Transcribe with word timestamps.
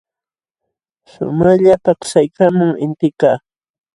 Shumaqlla 1.11 1.75
paksaykaamun 1.85 2.71
intikaq. 2.85 3.37